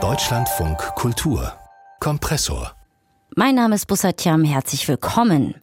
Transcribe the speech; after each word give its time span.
Deutschlandfunk 0.00 0.78
Kultur 0.94 1.52
Kompressor 1.98 2.76
Mein 3.34 3.56
Name 3.56 3.74
ist 3.74 3.86
Bussatiam, 3.86 4.44
herzlich 4.44 4.86
willkommen. 4.86 5.56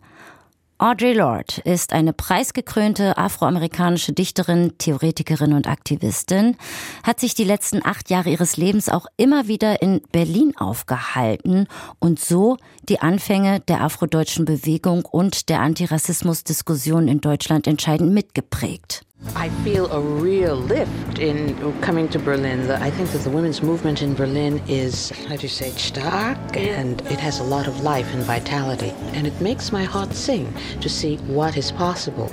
Audre 0.77 1.13
Lorde 1.13 1.61
ist 1.63 1.93
eine 1.93 2.11
preisgekrönte 2.11 3.17
afroamerikanische 3.17 4.11
Dichterin, 4.11 4.77
Theoretikerin 4.77 5.53
und 5.53 5.65
Aktivistin, 5.67 6.57
hat 7.03 7.21
sich 7.21 7.35
die 7.35 7.45
letzten 7.45 7.85
acht 7.85 8.09
Jahre 8.09 8.31
ihres 8.31 8.57
Lebens 8.57 8.89
auch 8.89 9.05
immer 9.15 9.47
wieder 9.47 9.81
in 9.81 10.01
Berlin 10.11 10.51
aufgehalten 10.57 11.67
und 11.99 12.19
so 12.19 12.57
die 12.89 12.99
Anfänge 12.99 13.61
der 13.61 13.79
afrodeutschen 13.79 14.43
Bewegung 14.43 15.05
und 15.05 15.47
der 15.47 15.61
Antirassismusdiskussion 15.61 17.07
in 17.07 17.21
Deutschland 17.21 17.65
entscheidend 17.65 18.11
mitgeprägt. 18.13 19.05
I 19.35 19.49
feel 19.63 19.87
a 19.91 19.99
real 19.99 20.55
lift 20.55 21.19
in 21.19 21.55
coming 21.81 22.07
to 22.09 22.19
Berlin. 22.19 22.69
I 22.69 22.89
think 22.89 23.09
that 23.11 23.23
the 23.23 23.29
women's 23.29 23.61
movement 23.61 24.01
in 24.01 24.13
Berlin 24.13 24.61
is, 24.67 25.11
how 25.27 25.35
do 25.35 25.43
you 25.43 25.49
say, 25.49 25.69
stark 25.71 26.57
and 26.57 27.01
it 27.09 27.19
has 27.19 27.39
a 27.39 27.43
lot 27.43 27.67
of 27.67 27.81
life 27.81 28.13
and 28.13 28.23
vitality. 28.23 28.93
And 29.13 29.25
it 29.25 29.39
makes 29.41 29.71
my 29.71 29.83
heart 29.83 30.13
sing 30.13 30.53
to 30.81 30.89
see 30.89 31.17
what 31.27 31.57
is 31.57 31.71
possible. 31.71 32.29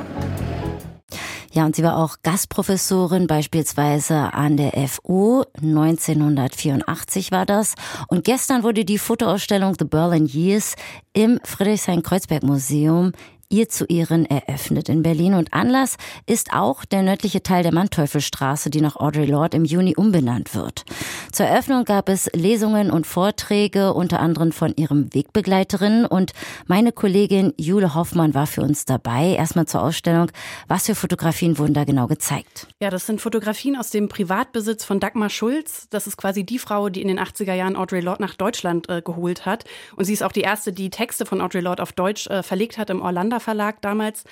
Ja, 1.52 1.66
und 1.66 1.76
sie 1.76 1.82
war 1.82 1.98
auch 1.98 2.16
Gastprofessorin 2.22 3.26
beispielsweise 3.26 4.32
an 4.32 4.56
der 4.56 4.72
FU. 4.88 5.44
1984 5.60 7.30
war 7.30 7.44
das. 7.44 7.74
Und 8.08 8.24
gestern 8.24 8.62
wurde 8.62 8.86
die 8.86 8.96
Fotoausstellung 8.96 9.76
The 9.78 9.84
Berlin 9.84 10.26
Years 10.26 10.76
im 11.12 11.38
Friedrichshain-Kreuzberg-Museum 11.44 13.12
ihr 13.52 13.68
zu 13.68 13.84
Ehren 13.84 14.26
eröffnet 14.26 14.88
in 14.88 15.02
Berlin. 15.02 15.34
Und 15.34 15.52
Anlass 15.52 15.96
ist 16.26 16.52
auch 16.52 16.84
der 16.84 17.02
nördliche 17.02 17.42
Teil 17.42 17.62
der 17.62 17.74
Manteuffelstraße, 17.74 18.70
die 18.70 18.80
nach 18.80 18.96
Audre 18.96 19.26
Lorde 19.26 19.56
im 19.58 19.64
Juni 19.64 19.94
umbenannt 19.94 20.54
wird. 20.54 20.84
Zur 21.30 21.46
Eröffnung 21.46 21.84
gab 21.84 22.08
es 22.08 22.30
Lesungen 22.32 22.90
und 22.90 23.06
Vorträge, 23.06 23.92
unter 23.92 24.20
anderem 24.20 24.52
von 24.52 24.74
ihrem 24.76 25.12
Wegbegleiterin. 25.14 26.06
Und 26.06 26.32
meine 26.66 26.92
Kollegin 26.92 27.52
Jule 27.58 27.94
Hoffmann 27.94 28.34
war 28.34 28.46
für 28.46 28.62
uns 28.62 28.86
dabei. 28.86 29.34
Erstmal 29.34 29.66
zur 29.66 29.82
Ausstellung. 29.82 30.30
Was 30.68 30.86
für 30.86 30.94
Fotografien 30.94 31.58
wurden 31.58 31.74
da 31.74 31.84
genau 31.84 32.06
gezeigt? 32.06 32.68
Ja, 32.80 32.88
das 32.88 33.06
sind 33.06 33.20
Fotografien 33.20 33.76
aus 33.76 33.90
dem 33.90 34.08
Privatbesitz 34.08 34.84
von 34.84 34.98
Dagmar 34.98 35.30
Schulz. 35.30 35.88
Das 35.90 36.06
ist 36.06 36.16
quasi 36.16 36.44
die 36.44 36.58
Frau, 36.58 36.88
die 36.88 37.02
in 37.02 37.08
den 37.08 37.20
80er 37.20 37.54
Jahren 37.54 37.76
Audre 37.76 38.00
Lorde 38.00 38.22
nach 38.22 38.34
Deutschland 38.34 38.88
äh, 38.88 39.02
geholt 39.02 39.44
hat. 39.44 39.64
Und 39.96 40.06
sie 40.06 40.14
ist 40.14 40.22
auch 40.22 40.32
die 40.32 40.40
erste, 40.40 40.72
die 40.72 40.88
Texte 40.88 41.26
von 41.26 41.40
Audre 41.42 41.60
Lorde 41.60 41.82
auf 41.82 41.92
Deutsch 41.92 42.26
äh, 42.28 42.42
verlegt 42.42 42.78
hat 42.78 42.88
im 42.88 43.02
Orlando 43.02 43.41
Verlag 43.42 43.82
damals. 43.82 44.24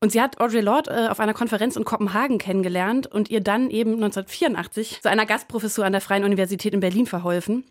Und 0.00 0.10
sie 0.10 0.20
hat 0.20 0.40
Audre 0.40 0.60
Lorde 0.60 0.90
äh, 0.90 1.08
auf 1.08 1.20
einer 1.20 1.34
Konferenz 1.34 1.76
in 1.76 1.84
Kopenhagen 1.84 2.38
kennengelernt 2.38 3.06
und 3.06 3.30
ihr 3.30 3.40
dann 3.40 3.70
eben 3.70 3.94
1984 3.94 5.02
zu 5.02 5.08
einer 5.08 5.26
Gastprofessur 5.26 5.84
an 5.84 5.92
der 5.92 6.00
Freien 6.00 6.24
Universität 6.24 6.74
in 6.74 6.80
Berlin 6.80 7.06
verholfen. 7.06 7.64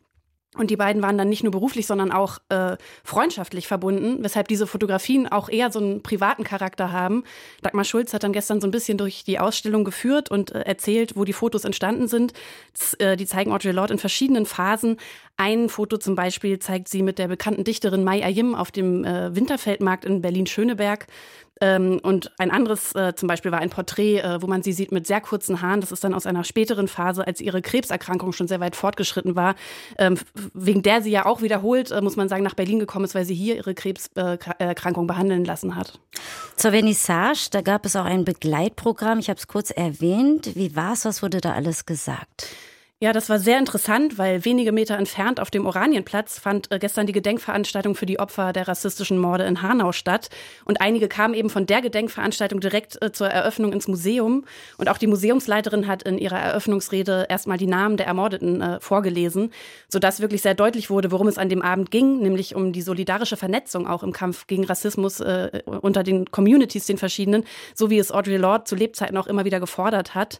Und 0.56 0.70
die 0.70 0.76
beiden 0.76 1.02
waren 1.02 1.18
dann 1.18 1.30
nicht 1.30 1.44
nur 1.44 1.52
beruflich, 1.52 1.88
sondern 1.88 2.12
auch 2.12 2.38
äh, 2.50 2.78
freundschaftlich 3.04 3.68
verbunden, 3.68 4.18
weshalb 4.22 4.48
diese 4.48 4.68
Fotografien 4.68 5.28
auch 5.28 5.50
eher 5.50 5.72
so 5.72 5.80
einen 5.80 6.04
privaten 6.04 6.44
Charakter 6.44 6.92
haben. 6.92 7.24
Dagmar 7.62 7.86
Schulz 7.86 8.14
hat 8.14 8.24
dann 8.24 8.34
gestern 8.34 8.62
so 8.62 8.68
ein 8.68 8.72
bisschen 8.72 8.98
durch 8.98 9.24
die 9.24 9.40
Ausstellung 9.40 9.84
geführt 9.84 10.30
und 10.30 10.52
äh, 10.52 10.60
erzählt, 10.62 11.16
wo 11.16 11.26
die 11.26 11.34
Fotos 11.34 11.66
entstanden 11.66 12.08
sind. 12.08 12.34
Das, 12.78 12.94
äh, 12.96 13.18
die 13.18 13.26
zeigen 13.26 13.52
Audre 13.52 13.72
Lorde 13.72 13.94
in 13.94 14.00
verschiedenen 14.00 14.46
Phasen. 14.46 14.98
Ein 15.38 15.70
Foto 15.70 15.98
zum 15.98 16.16
Beispiel 16.16 16.60
zeigt 16.60 16.88
sie 16.88 17.02
mit 17.02 17.18
der 17.18 17.28
bekannten 17.28 17.64
Dichterin 17.64 18.04
Mai 18.04 18.24
Ayim 18.24 18.54
auf 18.54 18.72
dem 18.72 19.04
äh, 19.04 19.36
Winterfeldmarkt 19.36 20.06
in 20.06 20.22
Berlin-Schöneberg. 20.22 21.08
Ähm, 21.64 22.02
und 22.04 22.30
ein 22.40 22.52
anderes 22.52 22.94
äh, 22.94 23.16
zum 23.16 23.28
Beispiel 23.28 23.54
war 23.54 23.60
ein 23.60 23.70
Porträt, 23.70 24.20
äh, 24.20 24.42
wo 24.42 24.48
man 24.48 24.64
sie 24.64 24.74
sieht 24.74 24.92
mit 24.92 25.08
sehr 25.08 25.22
kurzen 25.22 25.62
Haaren. 25.62 25.80
Das 25.80 25.94
ist 25.94 26.04
dann 26.04 26.14
aus 26.14 26.26
einer 26.26 26.44
späteren 26.44 26.90
Phase, 26.90 27.26
als 27.26 27.40
ihre 27.40 27.62
Krebserkrankung 27.62 28.34
schon 28.34 28.50
sehr 28.50 28.60
weit 28.60 28.76
fortgeschritten 28.76 29.38
war, 29.38 29.56
ähm, 29.98 30.18
wegen 30.54 30.84
der 30.84 31.02
sie 31.02 31.12
ja 31.12 31.26
auch 31.26 31.42
wiederholt, 31.42 31.92
äh, 31.92 32.02
muss 32.02 32.18
man 32.18 32.28
sagen, 32.28 32.44
nach 32.44 32.56
Berlin 32.56 32.80
gekommen 32.80 33.06
ist, 33.06 33.16
weil 33.16 33.24
sie 33.24 33.34
hier 33.34 33.56
ihre 33.56 33.74
Krebserkrankung 33.74 35.08
behandeln 35.08 35.46
lassen 35.46 35.78
hat. 35.78 36.00
Zur 36.58 36.72
Vernissage, 36.72 37.48
da 37.52 37.62
gab 37.62 37.86
es 37.86 37.96
auch 37.96 38.06
ein 38.06 38.26
Begleitprogramm. 38.26 39.20
Ich 39.20 39.30
habe 39.30 39.40
es 39.40 39.48
kurz 39.48 39.72
erwähnt. 39.72 40.56
Wie 40.56 40.76
war 40.76 40.94
es? 40.94 41.06
Was 41.06 41.24
wurde 41.24 41.40
da 41.40 41.54
alles 41.54 41.86
gesagt? 41.86 42.48
Ja, 43.04 43.12
das 43.12 43.28
war 43.28 43.38
sehr 43.38 43.60
interessant, 43.60 44.18
weil 44.18 44.46
wenige 44.46 44.72
Meter 44.72 44.98
entfernt 44.98 45.42
auf 45.42 45.52
dem 45.52 45.66
Oranienplatz 45.66 46.40
fand 46.40 46.72
äh, 46.72 46.80
gestern 46.80 47.06
die 47.06 47.12
Gedenkveranstaltung 47.12 47.96
für 47.96 48.06
die 48.06 48.18
Opfer 48.18 48.54
der 48.54 48.70
rassistischen 48.70 49.18
Morde 49.18 49.44
in 49.44 49.62
Hanau 49.62 49.92
statt. 49.92 50.30
Und 50.64 50.80
einige 50.80 51.10
kamen 51.10 51.34
eben 51.34 51.50
von 51.50 51.66
der 51.66 51.82
Gedenkveranstaltung 51.82 52.62
direkt 52.62 53.02
äh, 53.02 53.12
zur 53.12 53.28
Eröffnung 53.28 53.74
ins 53.74 53.90
Museum. 53.90 54.46
Und 54.78 54.88
auch 54.88 54.98
die 54.98 55.08
Museumsleiterin 55.08 55.86
hat 55.86 56.04
in 56.04 56.18
ihrer 56.18 56.40
Eröffnungsrede 56.40 57.26
erstmal 57.28 57.58
die 57.58 57.68
Namen 57.68 57.98
der 57.98 58.08
Ermordeten 58.08 58.62
äh, 58.62 58.80
vorgelesen, 58.80 59.52
sodass 59.90 60.22
wirklich 60.22 60.42
sehr 60.42 60.56
deutlich 60.56 60.90
wurde, 60.90 61.12
worum 61.12 61.28
es 61.28 61.38
an 61.38 61.50
dem 61.50 61.62
Abend 61.62 61.92
ging, 61.92 62.22
nämlich 62.22 62.56
um 62.56 62.72
die 62.72 62.82
solidarische 62.82 63.36
Vernetzung 63.36 63.86
auch 63.86 64.04
im 64.04 64.14
Kampf 64.14 64.48
gegen 64.48 64.64
Rassismus 64.64 65.20
äh, 65.20 65.62
unter 65.66 66.04
den 66.04 66.32
Communities, 66.32 66.86
den 66.86 66.98
verschiedenen, 66.98 67.44
so 67.76 67.90
wie 67.90 68.00
es 68.00 68.14
Audre 68.14 68.38
Lorde 68.38 68.64
zu 68.64 68.76
Lebzeiten 68.76 69.18
auch 69.18 69.28
immer 69.28 69.44
wieder 69.44 69.60
gefordert 69.60 70.16
hat. 70.16 70.40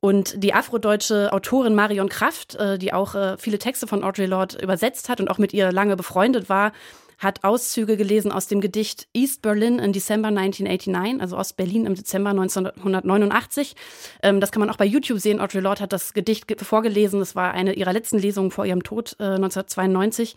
Und 0.00 0.42
die 0.42 0.54
afrodeutsche 0.54 1.30
Autorin 1.30 1.74
Marion 1.74 2.08
Kraft, 2.08 2.54
äh, 2.54 2.78
die 2.78 2.92
auch 2.92 3.14
äh, 3.14 3.36
viele 3.36 3.58
Texte 3.58 3.86
von 3.86 4.02
Audre 4.02 4.26
Lorde 4.26 4.58
übersetzt 4.58 5.10
hat 5.10 5.20
und 5.20 5.28
auch 5.30 5.38
mit 5.38 5.52
ihr 5.52 5.72
lange 5.72 5.96
befreundet 5.96 6.48
war, 6.48 6.72
hat 7.20 7.44
Auszüge 7.44 7.96
gelesen 7.96 8.32
aus 8.32 8.48
dem 8.48 8.60
Gedicht 8.60 9.06
East 9.12 9.42
Berlin 9.42 9.78
in 9.78 9.92
December 9.92 10.28
1989, 10.28 11.20
also 11.20 11.36
Ost-Berlin 11.36 11.84
im 11.84 11.94
Dezember 11.94 12.30
1989. 12.30 13.76
Ähm, 14.22 14.40
das 14.40 14.50
kann 14.50 14.60
man 14.60 14.70
auch 14.70 14.78
bei 14.78 14.86
YouTube 14.86 15.20
sehen. 15.20 15.38
Audre 15.38 15.60
Lorde 15.60 15.82
hat 15.82 15.92
das 15.92 16.14
Gedicht 16.14 16.50
vorgelesen. 16.62 17.20
Das 17.20 17.36
war 17.36 17.52
eine 17.52 17.74
ihrer 17.74 17.92
letzten 17.92 18.18
Lesungen 18.18 18.50
vor 18.50 18.64
ihrem 18.64 18.82
Tod 18.82 19.16
äh, 19.20 19.24
1992. 19.24 20.34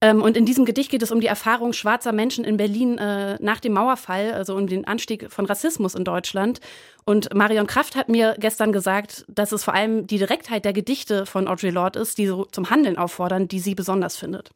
Ähm, 0.00 0.22
und 0.22 0.36
in 0.36 0.46
diesem 0.46 0.64
Gedicht 0.64 0.90
geht 0.90 1.02
es 1.02 1.10
um 1.10 1.20
die 1.20 1.26
Erfahrung 1.26 1.72
schwarzer 1.72 2.12
Menschen 2.12 2.44
in 2.44 2.56
Berlin 2.56 2.96
äh, 2.98 3.36
nach 3.40 3.58
dem 3.58 3.72
Mauerfall, 3.72 4.32
also 4.32 4.54
um 4.54 4.68
den 4.68 4.86
Anstieg 4.86 5.32
von 5.32 5.46
Rassismus 5.46 5.96
in 5.96 6.04
Deutschland. 6.04 6.60
Und 7.04 7.34
Marion 7.34 7.66
Kraft 7.66 7.96
hat 7.96 8.08
mir 8.08 8.36
gestern 8.38 8.70
gesagt, 8.70 9.24
dass 9.28 9.50
es 9.50 9.64
vor 9.64 9.74
allem 9.74 10.06
die 10.06 10.18
Direktheit 10.18 10.64
der 10.64 10.72
Gedichte 10.72 11.26
von 11.26 11.48
Audre 11.48 11.70
Lorde 11.70 11.98
ist, 11.98 12.18
die 12.18 12.28
so 12.28 12.44
zum 12.44 12.70
Handeln 12.70 12.96
auffordern, 12.96 13.48
die 13.48 13.58
sie 13.58 13.74
besonders 13.74 14.16
findet. 14.16 14.52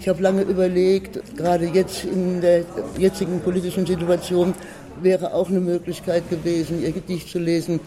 Ich 0.00 0.08
habe 0.08 0.22
lange 0.22 0.42
überlegt, 0.42 1.20
gerade 1.36 1.66
jetzt 1.66 2.04
in 2.04 2.40
der 2.40 2.64
jetzigen 2.96 3.40
politischen 3.40 3.84
Situation 3.84 4.54
wäre 5.02 5.34
auch 5.34 5.48
eine 5.48 5.60
Möglichkeit 5.60 6.28
gewesen, 6.30 6.82
ihr 6.82 6.92
Gedicht 6.92 7.28
zu 7.28 7.38
lesen. 7.38 7.80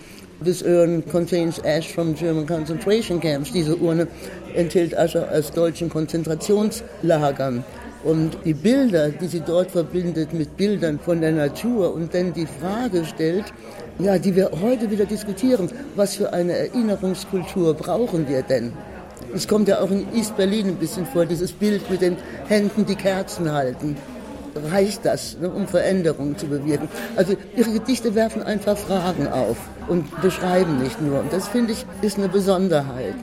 This 0.44 0.64
urn 0.64 1.04
contains 1.12 1.60
ash 1.60 1.88
from 1.88 2.16
German 2.16 2.48
concentration 2.48 3.20
camps. 3.20 3.52
Diese 3.52 3.76
Urne 3.76 4.08
enthält 4.56 4.98
Asche 4.98 5.30
aus 5.32 5.52
deutschen 5.52 5.90
Konzentrationslagern. 5.90 7.64
Und 8.04 8.36
die 8.46 8.56
Bilder, 8.56 9.10
die 9.10 9.28
sie 9.28 9.42
dort 9.42 9.70
verbindet 9.70 10.34
mit 10.34 10.58
Bildern 10.58 11.00
von 11.00 11.22
der 11.22 11.32
Natur 11.32 11.94
und 11.94 12.14
dann 12.14 12.34
die 12.34 12.48
Frage 12.48 13.06
stellt, 13.06 13.46
ja, 14.00 14.18
die 14.18 14.36
wir 14.36 14.50
heute 14.62 14.90
wieder 14.90 15.06
diskutieren, 15.06 15.70
was 15.96 16.16
für 16.16 16.34
eine 16.34 16.54
Erinnerungskultur 16.54 17.76
brauchen 17.76 18.28
wir 18.28 18.42
denn? 18.42 18.74
Es 19.34 19.48
kommt 19.48 19.68
ja 19.68 19.80
auch 19.80 19.90
in 19.92 20.14
East 20.14 20.36
Berlin 20.38 20.68
ein 20.68 20.76
bisschen 20.76 21.06
vor, 21.06 21.26
dieses 21.26 21.52
Bild 21.52 21.90
mit 21.90 22.02
den 22.02 22.18
Händen, 22.48 22.86
die 22.86 22.96
Kerzen 22.96 23.52
halten. 23.52 23.96
Reicht 24.70 25.06
das, 25.06 25.38
ne, 25.40 25.50
um 25.50 25.68
Veränderungen 25.68 26.38
zu 26.38 26.48
bewirken? 26.48 26.90
Also 27.16 27.36
ihre 27.56 27.72
Gedichte 27.72 28.16
werfen 28.16 28.44
einfach 28.44 28.78
Fragen 28.78 29.28
auf 29.28 29.58
und 29.88 30.22
beschreiben 30.22 30.82
nicht 30.84 31.02
nur. 31.02 31.22
Und 31.22 31.32
das 31.32 31.48
finde 31.48 31.72
ich 31.74 31.86
ist 32.02 32.18
eine 32.18 32.28
Besonderheit. 32.28 33.16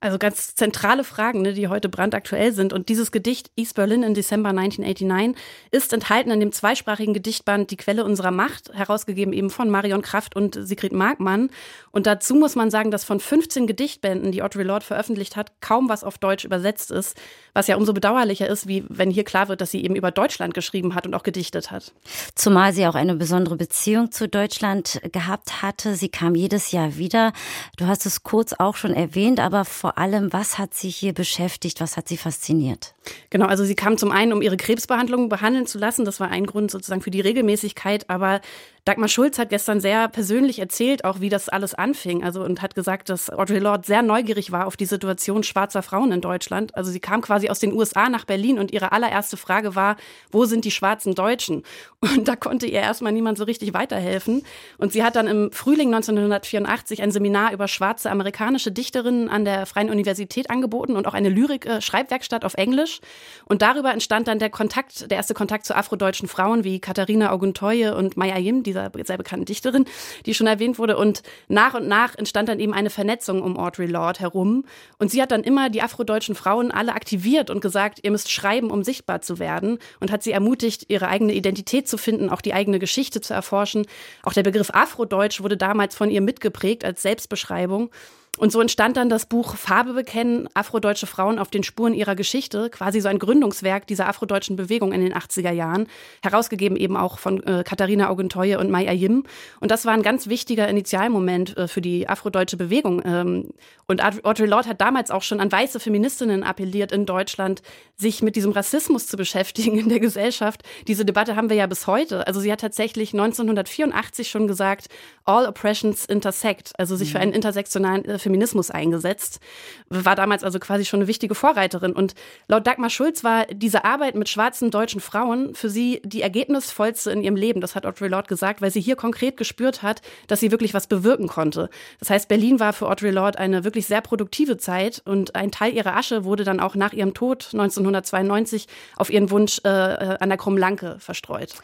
Also 0.00 0.16
ganz 0.16 0.54
zentrale 0.54 1.02
Fragen, 1.02 1.42
ne, 1.42 1.54
die 1.54 1.66
heute 1.66 1.88
brandaktuell 1.88 2.52
sind. 2.52 2.72
Und 2.72 2.88
dieses 2.88 3.10
Gedicht 3.10 3.50
East 3.56 3.74
Berlin 3.74 4.04
in 4.04 4.14
December 4.14 4.50
1989 4.50 5.34
ist 5.72 5.92
enthalten 5.92 6.30
in 6.30 6.38
dem 6.38 6.52
zweisprachigen 6.52 7.14
Gedichtband 7.14 7.72
Die 7.72 7.76
Quelle 7.76 8.04
unserer 8.04 8.30
Macht, 8.30 8.72
herausgegeben 8.72 9.32
eben 9.32 9.50
von 9.50 9.70
Marion 9.70 10.02
Kraft 10.02 10.36
und 10.36 10.54
Sigrid 10.54 10.92
Markmann. 10.92 11.50
Und 11.90 12.06
dazu 12.06 12.36
muss 12.36 12.54
man 12.54 12.70
sagen, 12.70 12.92
dass 12.92 13.04
von 13.04 13.18
15 13.18 13.66
Gedichtbänden, 13.66 14.30
die 14.30 14.42
Audre 14.42 14.62
Lorde 14.62 14.86
veröffentlicht 14.86 15.34
hat, 15.34 15.60
kaum 15.60 15.88
was 15.88 16.04
auf 16.04 16.18
Deutsch 16.18 16.44
übersetzt 16.44 16.92
ist. 16.92 17.16
Was 17.58 17.66
ja 17.66 17.74
umso 17.74 17.92
bedauerlicher 17.92 18.46
ist, 18.46 18.68
wie 18.68 18.84
wenn 18.88 19.10
hier 19.10 19.24
klar 19.24 19.48
wird, 19.48 19.60
dass 19.60 19.72
sie 19.72 19.82
eben 19.82 19.96
über 19.96 20.12
Deutschland 20.12 20.54
geschrieben 20.54 20.94
hat 20.94 21.08
und 21.08 21.14
auch 21.16 21.24
gedichtet 21.24 21.72
hat. 21.72 21.92
Zumal 22.36 22.72
sie 22.72 22.86
auch 22.86 22.94
eine 22.94 23.16
besondere 23.16 23.56
Beziehung 23.56 24.12
zu 24.12 24.28
Deutschland 24.28 25.00
gehabt 25.10 25.60
hatte. 25.60 25.96
Sie 25.96 26.08
kam 26.08 26.36
jedes 26.36 26.70
Jahr 26.70 26.98
wieder. 26.98 27.32
Du 27.76 27.88
hast 27.88 28.06
es 28.06 28.22
kurz 28.22 28.52
auch 28.52 28.76
schon 28.76 28.94
erwähnt, 28.94 29.40
aber 29.40 29.64
vor 29.64 29.98
allem, 29.98 30.32
was 30.32 30.56
hat 30.56 30.72
sie 30.72 30.88
hier 30.88 31.12
beschäftigt, 31.12 31.80
was 31.80 31.96
hat 31.96 32.06
sie 32.06 32.16
fasziniert? 32.16 32.94
Genau, 33.30 33.46
also 33.46 33.64
sie 33.64 33.74
kam 33.74 33.98
zum 33.98 34.12
einen, 34.12 34.32
um 34.32 34.40
ihre 34.40 34.56
Krebsbehandlung 34.56 35.28
behandeln 35.28 35.66
zu 35.66 35.78
lassen. 35.78 36.04
Das 36.04 36.20
war 36.20 36.30
ein 36.30 36.46
Grund 36.46 36.70
sozusagen 36.70 37.02
für 37.02 37.10
die 37.10 37.20
Regelmäßigkeit, 37.20 38.08
aber 38.08 38.40
Dagmar 38.88 39.08
Schulz 39.10 39.38
hat 39.38 39.50
gestern 39.50 39.82
sehr 39.82 40.08
persönlich 40.08 40.60
erzählt, 40.60 41.04
auch 41.04 41.20
wie 41.20 41.28
das 41.28 41.50
alles 41.50 41.74
anfing. 41.74 42.24
Also 42.24 42.42
und 42.42 42.62
hat 42.62 42.74
gesagt, 42.74 43.10
dass 43.10 43.28
Audre 43.28 43.58
Lorde 43.58 43.86
sehr 43.86 44.00
neugierig 44.00 44.50
war 44.50 44.66
auf 44.66 44.78
die 44.78 44.86
Situation 44.86 45.42
schwarzer 45.42 45.82
Frauen 45.82 46.10
in 46.10 46.22
Deutschland. 46.22 46.74
Also 46.74 46.90
sie 46.90 46.98
kam 46.98 47.20
quasi 47.20 47.50
aus 47.50 47.58
den 47.58 47.74
USA 47.74 48.08
nach 48.08 48.24
Berlin 48.24 48.58
und 48.58 48.72
ihre 48.72 48.90
allererste 48.92 49.36
Frage 49.36 49.74
war, 49.74 49.96
wo 50.32 50.46
sind 50.46 50.64
die 50.64 50.70
schwarzen 50.70 51.14
Deutschen? 51.14 51.64
Und 52.00 52.28
da 52.28 52.36
konnte 52.36 52.64
ihr 52.64 52.80
erstmal 52.80 53.12
niemand 53.12 53.36
so 53.36 53.44
richtig 53.44 53.74
weiterhelfen. 53.74 54.42
Und 54.78 54.92
sie 54.92 55.02
hat 55.02 55.16
dann 55.16 55.26
im 55.26 55.52
Frühling 55.52 55.92
1984 55.92 57.02
ein 57.02 57.10
Seminar 57.10 57.52
über 57.52 57.68
schwarze 57.68 58.10
amerikanische 58.10 58.72
Dichterinnen 58.72 59.28
an 59.28 59.44
der 59.44 59.66
Freien 59.66 59.90
Universität 59.90 60.48
angeboten 60.48 60.96
und 60.96 61.06
auch 61.06 61.12
eine 61.12 61.28
Lyrik-Schreibwerkstatt 61.28 62.42
auf 62.42 62.54
Englisch. 62.54 63.00
Und 63.44 63.60
darüber 63.60 63.92
entstand 63.92 64.28
dann 64.28 64.38
der 64.38 64.48
Kontakt, 64.48 65.10
der 65.10 65.18
erste 65.18 65.34
Kontakt 65.34 65.66
zu 65.66 65.76
afrodeutschen 65.76 66.26
Frauen 66.28 66.64
wie 66.64 66.80
Katharina 66.80 67.32
Auguntoye 67.32 67.94
und 67.94 68.16
Maya 68.16 68.38
Yim, 68.38 68.62
dieser 68.78 69.06
sehr 69.06 69.18
bekannten 69.18 69.44
Dichterin, 69.44 69.84
die 70.26 70.34
schon 70.34 70.46
erwähnt 70.46 70.78
wurde. 70.78 70.96
Und 70.96 71.22
nach 71.48 71.74
und 71.74 71.88
nach 71.88 72.14
entstand 72.14 72.48
dann 72.48 72.60
eben 72.60 72.74
eine 72.74 72.90
Vernetzung 72.90 73.42
um 73.42 73.58
Audre 73.58 73.86
Lorde 73.86 74.20
herum. 74.20 74.64
Und 74.98 75.10
sie 75.10 75.22
hat 75.22 75.30
dann 75.30 75.42
immer 75.42 75.70
die 75.70 75.82
afrodeutschen 75.82 76.34
Frauen 76.34 76.70
alle 76.70 76.94
aktiviert 76.94 77.50
und 77.50 77.60
gesagt, 77.60 78.00
ihr 78.02 78.10
müsst 78.10 78.30
schreiben, 78.30 78.70
um 78.70 78.84
sichtbar 78.84 79.20
zu 79.20 79.38
werden. 79.38 79.78
Und 80.00 80.10
hat 80.12 80.22
sie 80.22 80.32
ermutigt, 80.32 80.86
ihre 80.88 81.08
eigene 81.08 81.32
Identität 81.32 81.88
zu 81.88 81.98
finden, 81.98 82.30
auch 82.30 82.40
die 82.40 82.54
eigene 82.54 82.78
Geschichte 82.78 83.20
zu 83.20 83.34
erforschen. 83.34 83.86
Auch 84.22 84.32
der 84.32 84.42
Begriff 84.42 84.70
Afrodeutsch 84.70 85.42
wurde 85.42 85.56
damals 85.56 85.96
von 85.96 86.10
ihr 86.10 86.20
mitgeprägt 86.20 86.84
als 86.84 87.02
Selbstbeschreibung. 87.02 87.90
Und 88.38 88.52
so 88.52 88.60
entstand 88.60 88.96
dann 88.96 89.08
das 89.08 89.26
Buch 89.26 89.56
Farbe 89.56 89.92
bekennen, 89.92 90.48
afrodeutsche 90.54 91.06
Frauen 91.06 91.38
auf 91.38 91.50
den 91.50 91.62
Spuren 91.62 91.92
ihrer 91.92 92.14
Geschichte, 92.14 92.70
quasi 92.70 93.00
so 93.00 93.08
ein 93.08 93.18
Gründungswerk 93.18 93.86
dieser 93.86 94.08
afrodeutschen 94.08 94.56
Bewegung 94.56 94.92
in 94.92 95.00
den 95.00 95.12
80er 95.12 95.50
Jahren, 95.50 95.86
herausgegeben 96.22 96.76
eben 96.76 96.96
auch 96.96 97.18
von 97.18 97.42
äh, 97.42 97.64
Katharina 97.64 98.08
Augenteue 98.08 98.58
und 98.58 98.70
Mai 98.70 98.88
Ayim. 98.88 99.24
Und 99.60 99.70
das 99.70 99.84
war 99.84 99.92
ein 99.92 100.02
ganz 100.02 100.28
wichtiger 100.28 100.68
Initialmoment 100.68 101.56
äh, 101.56 101.68
für 101.68 101.80
die 101.80 102.08
afrodeutsche 102.08 102.56
Bewegung. 102.56 103.02
Ähm, 103.04 103.50
und 103.86 104.04
Audre 104.04 104.46
Lorde 104.46 104.68
hat 104.68 104.80
damals 104.80 105.10
auch 105.10 105.22
schon 105.22 105.40
an 105.40 105.50
weiße 105.50 105.80
Feministinnen 105.80 106.42
appelliert 106.42 106.92
in 106.92 107.06
Deutschland, 107.06 107.62
sich 107.96 108.22
mit 108.22 108.36
diesem 108.36 108.52
Rassismus 108.52 109.06
zu 109.06 109.16
beschäftigen 109.16 109.78
in 109.78 109.88
der 109.88 109.98
Gesellschaft. 109.98 110.62
Diese 110.86 111.04
Debatte 111.04 111.36
haben 111.36 111.48
wir 111.48 111.56
ja 111.56 111.66
bis 111.66 111.86
heute. 111.86 112.26
Also 112.26 112.40
sie 112.40 112.52
hat 112.52 112.60
tatsächlich 112.60 113.12
1984 113.14 114.28
schon 114.30 114.46
gesagt, 114.46 114.88
all 115.24 115.46
oppressions 115.46 116.04
intersect, 116.04 116.72
also 116.78 116.96
sich 116.96 117.12
für 117.12 117.18
mhm. 117.18 117.22
einen 117.22 117.32
intersektionalen 117.32 118.04
äh, 118.04 118.18
Feminismus 118.28 118.70
eingesetzt, 118.70 119.40
war 119.88 120.14
damals 120.14 120.44
also 120.44 120.58
quasi 120.58 120.84
schon 120.84 121.00
eine 121.00 121.08
wichtige 121.08 121.34
Vorreiterin. 121.34 121.92
Und 121.92 122.14
laut 122.46 122.66
Dagmar 122.66 122.90
Schulz 122.90 123.24
war 123.24 123.46
diese 123.46 123.86
Arbeit 123.86 124.16
mit 124.16 124.28
schwarzen 124.28 124.70
deutschen 124.70 125.00
Frauen 125.00 125.54
für 125.54 125.70
sie 125.70 126.02
die 126.04 126.20
ergebnisvollste 126.20 127.10
in 127.10 127.22
ihrem 127.22 127.36
Leben. 127.36 127.62
Das 127.62 127.74
hat 127.74 127.86
Audre 127.86 128.08
Lorde 128.08 128.28
gesagt, 128.28 128.60
weil 128.60 128.70
sie 128.70 128.82
hier 128.82 128.96
konkret 128.96 129.38
gespürt 129.38 129.82
hat, 129.82 130.02
dass 130.26 130.40
sie 130.40 130.50
wirklich 130.50 130.74
was 130.74 130.86
bewirken 130.86 131.26
konnte. 131.26 131.70
Das 132.00 132.10
heißt, 132.10 132.28
Berlin 132.28 132.60
war 132.60 132.74
für 132.74 132.88
Audre 132.88 133.10
Lorde 133.12 133.38
eine 133.38 133.64
wirklich 133.64 133.86
sehr 133.86 134.02
produktive 134.02 134.58
Zeit 134.58 135.00
und 135.06 135.34
ein 135.34 135.50
Teil 135.50 135.72
ihrer 135.72 135.96
Asche 135.96 136.24
wurde 136.24 136.44
dann 136.44 136.60
auch 136.60 136.74
nach 136.74 136.92
ihrem 136.92 137.14
Tod 137.14 137.48
1992 137.52 138.66
auf 138.96 139.08
ihren 139.08 139.30
Wunsch 139.30 139.60
äh, 139.64 139.68
äh 139.68 140.18
an 140.20 140.28
der 140.28 140.36
Krummlanke 140.36 140.96
verstreut. 140.98 141.54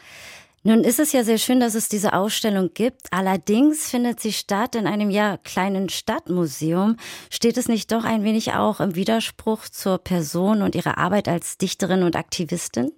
Nun 0.67 0.83
ist 0.83 0.99
es 0.99 1.11
ja 1.11 1.23
sehr 1.23 1.37
schön, 1.37 1.59
dass 1.59 1.75
es 1.75 1.89
diese 1.89 2.13
Ausstellung 2.13 2.71
gibt. 2.73 3.01
Allerdings 3.11 3.87
findet 3.87 4.19
sie 4.19 4.33
statt 4.33 4.73
in 4.73 4.87
einem 4.87 5.11
ja 5.11 5.37
kleinen 5.37 5.89
Stadtmuseum. 5.89 6.97
Steht 7.29 7.57
es 7.57 7.67
nicht 7.67 7.91
doch 7.91 8.03
ein 8.03 8.23
wenig 8.23 8.53
auch 8.53 8.79
im 8.79 8.95
Widerspruch 8.95 9.69
zur 9.69 9.99
Person 9.99 10.63
und 10.63 10.73
ihrer 10.73 10.97
Arbeit 10.97 11.27
als 11.27 11.59
Dichterin 11.59 12.01
und 12.01 12.15
Aktivistin? 12.15 12.91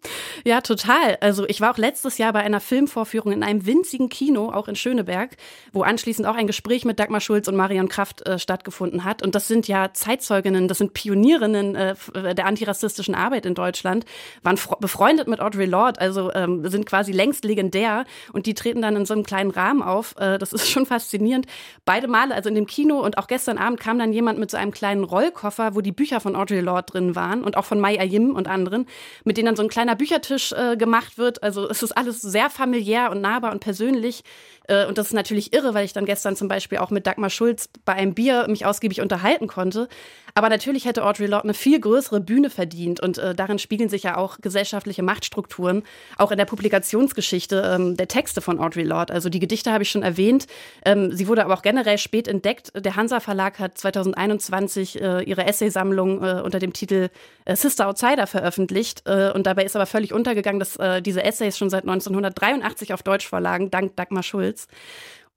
Ja, 0.46 0.62
total. 0.62 1.18
Also 1.20 1.46
ich 1.50 1.60
war 1.60 1.74
auch 1.74 1.78
letztes 1.78 2.18
Jahr 2.18 2.32
bei 2.32 2.40
einer 2.40 2.62
Filmvorführung 2.62 3.34
in 3.34 3.44
einem 3.44 3.66
winzigen 3.66 4.08
Kino, 4.08 4.50
auch 4.50 4.70
in 4.70 4.78
Schöneberg, 4.78 5.36
wo 5.74 5.82
anschließend 5.82 6.26
auch 6.26 6.36
ein 6.36 6.48
Gespräch 6.48 6.86
mit 6.86 7.00
Dagmar 7.00 7.20
Schulz 7.20 7.50
und 7.50 7.58
Marion 7.58 7.90
Kraft 7.90 8.26
äh, 8.26 8.40
stattgefunden 8.40 9.04
hat. 9.04 9.22
Und 9.22 9.36
das 9.36 9.50
sind 9.50 9.68
ja 9.68 9.92
Zeitzeuginnen, 9.92 10.70
das 10.70 10.78
sind 10.78 10.94
Pionierinnen 10.94 11.76
äh, 11.76 11.96
der 12.34 12.46
antirassistischen 12.46 13.14
Arbeit 13.14 13.46
in 13.46 13.56
Deutschland, 13.56 14.06
waren 14.42 14.58
befreundet 14.80 15.28
mit 15.28 15.42
Audre 15.42 15.66
Lorde, 15.66 16.00
also 16.00 16.32
ähm, 16.34 16.66
sind 16.70 16.86
quasi 16.86 17.12
längst 17.12 17.44
legendär. 17.58 18.06
Und 18.32 18.46
die 18.46 18.54
treten 18.54 18.82
dann 18.82 18.96
in 18.96 19.06
so 19.06 19.14
einem 19.14 19.24
kleinen 19.24 19.52
Rahmen 19.52 19.82
auf. 19.82 20.16
Äh, 20.20 20.38
das 20.38 20.54
ist 20.54 20.70
schon 20.70 20.86
faszinierend. 20.86 21.48
Beide 21.86 22.08
Male, 22.08 22.34
also 22.34 22.50
in 22.50 22.56
dem 22.56 22.68
Kino 22.68 23.00
und 23.00 23.18
auch 23.18 23.28
gestern 23.28 23.58
Abend, 23.58 23.80
kam 23.80 24.00
dann 24.00 24.14
jemand 24.14 24.40
mit 24.40 24.52
so 24.52 24.58
einem 24.58 24.72
kleinen 24.72 25.04
Rollkoffer, 25.04 25.76
wo 25.76 25.82
die 25.82 25.92
Bücher 25.92 26.20
von 26.20 26.36
Audre 26.36 26.62
Lorde 26.62 26.92
drin 26.92 27.16
waren 27.16 27.44
und 27.44 27.58
auch 27.58 27.66
von 27.66 27.80
Mai 27.80 28.00
Ayim 28.00 28.36
und 28.36 28.48
anderen, 28.48 28.86
mit 29.24 29.38
denen 29.38 29.48
dann 29.48 29.56
so 29.56 29.64
ein 29.64 29.70
kleiner 29.70 29.96
Büchertisch 29.96 30.52
äh, 30.54 30.78
gemacht 30.78 31.18
wird. 31.18 31.44
Also 31.44 31.68
es 31.68 31.82
ist 31.84 31.98
alles 31.98 32.22
sehr 32.22 32.50
familiär 32.50 33.12
und 33.12 33.22
nahbar 33.22 33.52
und 33.52 33.60
persönlich. 33.60 34.24
Äh, 34.68 34.86
und 34.86 34.98
das 34.98 35.08
ist 35.08 35.14
natürlich 35.14 35.54
irre, 35.54 35.74
weil 35.74 35.86
ich 35.86 35.94
dann 35.94 36.06
gestern 36.06 36.36
zum 36.36 36.48
Beispiel 36.48 36.78
auch 36.78 36.92
mit 36.92 37.08
Dagmar 37.08 37.30
Schulz 37.30 37.70
bei 37.86 37.94
einem 37.94 38.14
Bier 38.14 38.46
mich 38.48 38.66
ausgiebig 38.66 39.02
unterhalten 39.02 39.48
konnte. 39.48 39.88
Aber 40.36 40.50
natürlich 40.50 40.86
hätte 40.86 41.04
Audre 41.04 41.26
Lorde 41.26 41.46
eine 41.46 41.54
viel 41.56 41.80
größere 41.80 42.20
Bühne 42.20 42.52
verdient 42.52 43.00
und 43.00 43.18
äh, 43.18 43.34
darin 43.34 43.58
spiegeln 43.58 43.90
sich 43.90 44.04
ja 44.04 44.18
auch 44.18 44.38
gesellschaftliche 44.40 45.02
Machtstrukturen, 45.02 45.82
auch 46.18 46.32
in 46.32 46.38
der 46.38 46.46
Publikationsgeschichte 46.46 47.47
ähm, 47.52 47.98
der 47.98 48.08
Texte 48.08 48.42
von 48.42 48.60
Audre 48.60 48.84
Lorde. 48.84 49.14
Also 49.14 49.30
die 49.30 49.40
Gedichte 49.40 49.72
habe 49.72 49.84
ich 49.84 49.90
schon 49.90 50.04
erwähnt. 50.04 50.48
Ähm, 50.86 51.12
sie 51.12 51.28
wurde 51.28 51.44
aber 51.44 51.54
auch 51.54 51.62
generell 51.62 51.98
spät 51.98 52.28
entdeckt. 52.28 52.72
Der 52.76 52.96
Hansa 52.96 53.20
Verlag 53.20 53.60
hat 53.60 53.78
2021 53.78 55.02
äh, 55.02 55.24
ihre 55.24 55.46
Essaysammlung 55.46 56.24
äh, 56.24 56.42
unter 56.42 56.60
dem 56.60 56.74
Titel 56.74 57.10
äh, 57.46 57.56
Sister 57.56 57.88
Outsider 57.88 58.28
veröffentlicht 58.28 59.04
äh, 59.06 59.32
und 59.32 59.46
dabei 59.48 59.64
ist 59.64 59.76
aber 59.76 59.86
völlig 59.86 60.14
untergegangen, 60.14 60.60
dass 60.60 60.76
äh, 60.78 61.02
diese 61.02 61.24
Essays 61.24 61.58
schon 61.58 61.70
seit 61.70 61.84
1983 61.84 62.94
auf 62.94 63.04
Deutsch 63.04 63.28
vorlagen, 63.28 63.72
dank 63.72 63.96
Dagmar 63.96 64.24
Schulz. 64.24 64.68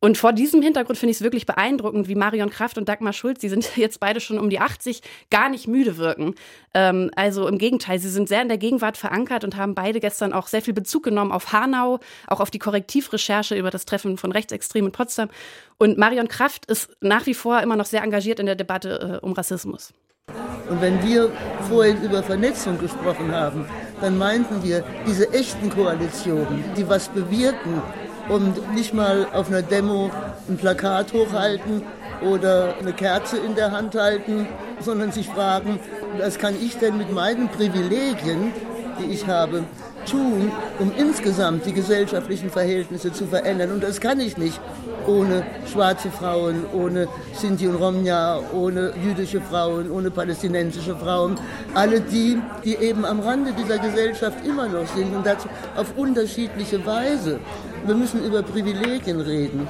Und 0.01 0.17
vor 0.17 0.33
diesem 0.33 0.63
Hintergrund 0.63 0.99
finde 0.99 1.11
ich 1.11 1.19
es 1.19 1.23
wirklich 1.23 1.45
beeindruckend, 1.45 2.09
wie 2.09 2.15
Marion 2.15 2.49
Kraft 2.49 2.79
und 2.79 2.89
Dagmar 2.89 3.13
Schulz, 3.13 3.41
die 3.41 3.51
sind 3.51 3.71
jetzt 3.77 4.01
beide 4.01 4.21
schon 4.21 4.39
um 4.39 4.49
die 4.49 4.59
80, 4.59 5.03
gar 5.31 5.51
nicht 5.51 5.69
müde 5.69 5.99
wirken. 5.99 6.35
Ähm, 6.73 7.11
also 7.17 7.47
im 7.47 7.59
Gegenteil, 7.59 7.99
sie 7.99 8.09
sind 8.09 8.29
sehr 8.29 8.41
in 8.41 8.49
der 8.49 8.59
Gegenwart 8.59 8.97
verankert 8.97 9.45
und 9.45 9.57
haben 9.57 9.75
beide 9.75 10.01
gestern 10.01 10.33
auch 10.33 10.47
sehr 10.47 10.63
viel 10.63 10.75
Bezug 10.75 11.03
genommen 11.03 11.33
auf 11.33 11.53
Hanau, 11.53 12.01
auch 12.27 12.41
auf 12.41 12.51
die 12.51 12.59
Korrektivrecherche 12.59 13.55
über 13.55 13.71
das 13.71 13.85
Treffen 13.85 14.17
von 14.17 14.33
Rechtsextremen 14.33 14.89
in 14.89 14.93
Potsdam. 14.93 15.29
Und 15.79 15.99
Marion 15.99 16.29
Kraft 16.29 16.67
ist 16.67 16.91
nach 17.01 17.27
wie 17.27 17.35
vor 17.35 17.61
immer 17.61 17.77
noch 17.77 17.87
sehr 17.87 18.03
engagiert 18.03 18.41
in 18.41 18.47
der 18.47 18.57
Debatte 18.57 19.21
äh, 19.23 19.25
um 19.25 19.33
Rassismus. 19.33 19.93
Und 20.69 20.81
wenn 20.81 21.03
wir 21.05 21.31
vorhin 21.69 22.01
über 22.03 22.23
Vernetzung 22.23 22.79
gesprochen 22.79 23.33
haben, 23.33 23.67
dann 24.01 24.17
meinten 24.17 24.63
wir 24.63 24.85
diese 25.07 25.31
echten 25.33 25.69
Koalitionen, 25.69 26.65
die 26.77 26.89
was 26.89 27.09
bewirken, 27.09 27.83
und 28.31 28.75
nicht 28.75 28.95
mal 28.95 29.27
auf 29.33 29.49
einer 29.49 29.63
Demo 29.63 30.11
ein 30.49 30.57
Plakat 30.57 31.13
hochhalten 31.13 31.83
oder 32.23 32.75
eine 32.79 32.93
Kerze 32.93 33.39
in 33.39 33.55
der 33.55 33.73
Hand 33.73 33.95
halten, 33.95 34.47
sondern 34.79 35.11
sich 35.13 35.29
fragen, 35.29 35.81
was 36.19 36.39
kann 36.39 36.55
ich 36.61 36.79
denn 36.79 36.97
mit 36.97 37.13
meinen 37.13 37.49
Privilegien, 37.49 38.53
die 39.01 39.13
ich 39.13 39.27
habe, 39.27 39.65
tun, 40.07 40.51
um 40.79 40.93
insgesamt 40.97 41.67
die 41.67 41.73
gesellschaftlichen 41.73 42.51
Verhältnisse 42.51 43.13
zu 43.13 43.27
verändern. 43.27 43.73
Und 43.73 43.83
das 43.83 44.01
kann 44.01 44.21
ich 44.21 44.37
nicht 44.37 44.61
ohne 45.07 45.45
schwarze 45.71 46.11
Frauen, 46.11 46.65
ohne 46.73 47.09
Sinti 47.35 47.67
und 47.69 47.77
Romja, 47.77 48.41
ohne 48.53 48.93
jüdische 49.03 49.41
Frauen, 49.41 49.91
ohne 49.91 50.11
palästinensische 50.11 50.97
Frauen. 50.97 51.39
Alle 51.75 52.01
die, 52.01 52.39
die 52.65 52.77
eben 52.77 53.05
am 53.05 53.21
Rande 53.21 53.53
dieser 53.53 53.79
Gesellschaft 53.79 54.45
immer 54.47 54.69
noch 54.69 54.87
sind 54.95 55.15
und 55.15 55.27
dazu 55.27 55.49
auf 55.77 55.97
unterschiedliche 55.97 56.85
Weise. 56.85 57.41
Wir 57.87 57.95
müssen 57.95 58.25
über 58.25 58.43
Privilegien 58.43 59.21
reden. 59.21 59.67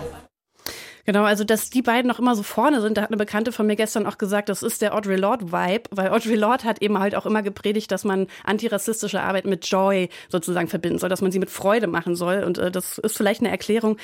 Genau, 1.11 1.25
also 1.25 1.43
dass 1.43 1.71
die 1.71 1.83
beiden 1.83 2.07
noch 2.07 2.21
immer 2.21 2.37
so 2.37 2.45
vorne 2.45 2.81
sind, 2.81 2.97
da 2.97 3.03
hat 3.03 3.11
eine 3.11 3.17
Bekannte 3.17 3.51
von 3.51 3.67
mir 3.67 3.75
gestern 3.75 4.07
auch 4.07 4.17
gesagt, 4.17 4.49
das 4.49 4.63
ist 4.63 4.81
der 4.81 4.95
Audre 4.95 5.17
Lorde-Vibe, 5.17 5.91
weil 5.91 6.11
Audre 6.11 6.37
Lorde 6.37 6.63
hat 6.63 6.81
eben 6.83 7.01
halt 7.01 7.17
auch 7.17 7.27
immer 7.27 7.43
gepredigt, 7.43 7.91
dass 7.91 8.05
man 8.05 8.29
antirassistische 8.45 9.21
Arbeit 9.21 9.45
mit 9.45 9.67
Joy 9.67 10.09
sozusagen 10.29 10.69
verbinden 10.69 11.01
soll, 11.01 11.09
dass 11.09 11.21
man 11.21 11.33
sie 11.33 11.41
mit 11.41 11.51
Freude 11.51 11.89
machen 11.89 12.15
soll 12.15 12.45
und 12.45 12.59
äh, 12.59 12.71
das 12.71 12.99
ist 12.99 13.17
vielleicht 13.17 13.41
eine 13.41 13.51
Erklärung. 13.51 13.97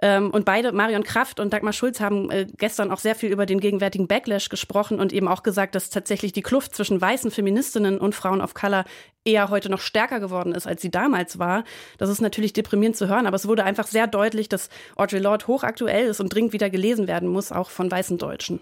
Ähm, 0.00 0.30
und 0.30 0.46
beide, 0.46 0.72
Marion 0.72 1.02
Kraft 1.02 1.38
und 1.38 1.52
Dagmar 1.52 1.74
Schulz, 1.74 2.00
haben 2.00 2.30
äh, 2.30 2.46
gestern 2.56 2.90
auch 2.90 2.98
sehr 2.98 3.14
viel 3.14 3.30
über 3.30 3.44
den 3.44 3.60
gegenwärtigen 3.60 4.08
Backlash 4.08 4.48
gesprochen 4.48 5.00
und 5.00 5.12
eben 5.12 5.28
auch 5.28 5.42
gesagt, 5.42 5.74
dass 5.74 5.90
tatsächlich 5.90 6.32
die 6.32 6.40
Kluft 6.40 6.74
zwischen 6.74 6.98
weißen 6.98 7.30
Feministinnen 7.30 7.98
und 7.98 8.14
Frauen 8.14 8.40
of 8.40 8.54
Color 8.54 8.86
eher 9.24 9.48
heute 9.48 9.70
noch 9.70 9.80
stärker 9.80 10.20
geworden 10.20 10.52
ist, 10.52 10.66
als 10.66 10.82
sie 10.82 10.90
damals 10.90 11.38
war. 11.38 11.64
Das 11.98 12.10
ist 12.10 12.20
natürlich 12.20 12.52
deprimierend 12.52 12.96
zu 12.96 13.08
hören, 13.08 13.26
aber 13.26 13.36
es 13.36 13.48
wurde 13.48 13.64
einfach 13.64 13.86
sehr 13.86 14.06
deutlich, 14.06 14.48
dass 14.48 14.68
Audre 14.96 15.18
Lorde 15.18 15.46
hochaktuell 15.46 16.06
ist 16.06 16.20
und 16.20 16.32
dringend 16.32 16.52
wieder 16.54 16.70
gelesen 16.70 17.06
werden 17.06 17.28
muss, 17.28 17.52
auch 17.52 17.68
von 17.68 17.90
weißen 17.90 18.16
Deutschen. 18.16 18.60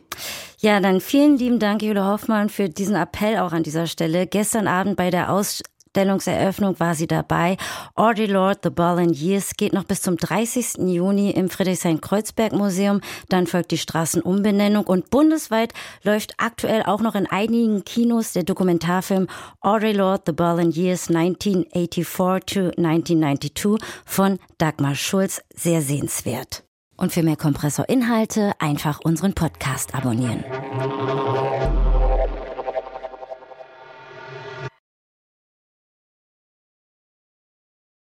Ja, 0.59 0.81
dann 0.81 1.01
vielen 1.01 1.39
lieben 1.39 1.61
Dank, 1.61 1.83
Jule 1.83 2.05
Hoffmann, 2.05 2.49
für 2.49 2.69
diesen 2.69 2.97
Appell 2.97 3.39
auch 3.39 3.53
an 3.53 3.63
dieser 3.63 3.87
Stelle. 3.87 4.27
Gestern 4.27 4.67
Abend 4.67 4.97
bei 4.97 5.11
der 5.11 5.33
Aus 5.33 5.63
Ausstellungseröffnung 5.93 6.81
war 6.81 6.95
sie 6.95 7.07
dabei. 7.07 7.59
Audre 7.95 8.27
Lorde, 8.27 8.61
The 8.65 8.71
Ball 8.71 8.99
and 8.99 9.17
Years 9.17 9.53
geht 9.57 9.75
noch 9.75 9.85
bis 9.85 10.01
zum 10.01 10.17
30. 10.17 10.79
Juni 10.79 11.31
im 11.31 11.51
Friedrichshain-Kreuzberg-Museum. 11.51 13.01
Dann 13.29 13.47
folgt 13.47 13.73
die 13.73 13.79
Straßenumbenennung 13.79 14.87
und 14.87 15.11
bundesweit 15.11 15.75
läuft 16.03 16.35
aktuell 16.39 16.83
auch 16.85 17.03
noch 17.03 17.15
in 17.15 17.27
einigen 17.27 17.85
Kinos 17.85 18.33
der 18.33 18.45
Dokumentarfilm 18.45 19.27
Audre 19.61 19.93
Lorde, 19.93 20.23
The 20.27 20.33
Ball 20.33 20.61
and 20.61 20.77
Years 20.77 21.09
1984 21.09 22.47
to 22.47 22.61
1992 22.81 23.79
von 24.07 24.39
Dagmar 24.57 24.95
Schulz. 24.95 25.43
Sehr 25.55 25.83
sehenswert. 25.83 26.65
Und 27.03 27.13
für 27.13 27.25
mehr 27.25 27.37
Kompressorinhalte 27.37 28.53
einfach 28.61 29.01
unseren 29.03 29.33
Podcast 29.35 29.93
abonnieren. 29.93 30.45